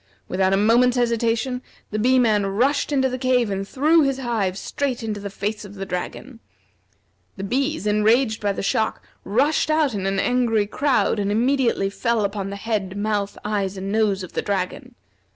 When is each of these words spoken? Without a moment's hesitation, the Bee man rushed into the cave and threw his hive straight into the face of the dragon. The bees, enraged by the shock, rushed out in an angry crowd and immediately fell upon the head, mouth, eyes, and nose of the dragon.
Without 0.27 0.51
a 0.51 0.57
moment's 0.57 0.97
hesitation, 0.97 1.61
the 1.91 1.99
Bee 1.99 2.17
man 2.17 2.47
rushed 2.47 2.91
into 2.91 3.07
the 3.07 3.19
cave 3.19 3.51
and 3.51 3.67
threw 3.67 4.01
his 4.01 4.17
hive 4.17 4.57
straight 4.57 5.03
into 5.03 5.19
the 5.19 5.29
face 5.29 5.63
of 5.63 5.75
the 5.75 5.85
dragon. 5.85 6.39
The 7.37 7.43
bees, 7.43 7.85
enraged 7.85 8.41
by 8.41 8.51
the 8.53 8.63
shock, 8.63 9.03
rushed 9.23 9.69
out 9.69 9.93
in 9.93 10.07
an 10.07 10.19
angry 10.19 10.65
crowd 10.65 11.19
and 11.19 11.31
immediately 11.31 11.91
fell 11.91 12.25
upon 12.25 12.49
the 12.49 12.55
head, 12.55 12.97
mouth, 12.97 13.37
eyes, 13.45 13.77
and 13.77 13.91
nose 13.91 14.23
of 14.23 14.33
the 14.33 14.41
dragon. 14.41 14.95